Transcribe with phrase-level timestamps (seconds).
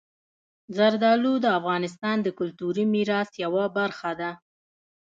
[0.77, 4.31] زردالو د افغانستان د کلتوري میراث یوه برخه ده.